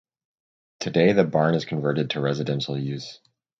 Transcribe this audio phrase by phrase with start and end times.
[0.79, 3.19] Today the barn is converted to residential use.